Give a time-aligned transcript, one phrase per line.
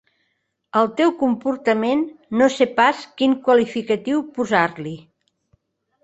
[0.79, 1.99] Al teu comportament
[2.41, 4.95] no sé pas quin qualificatiu posar-li.